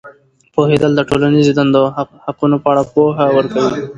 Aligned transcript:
پوهېدل 0.53 0.91
د 0.95 1.01
ټولنیزې 1.09 1.53
دندو 1.57 1.83
او 1.99 2.05
حقونو 2.25 2.57
په 2.63 2.67
اړه 2.71 2.83
پوهه 2.93 3.25
ورکوي. 3.37 3.79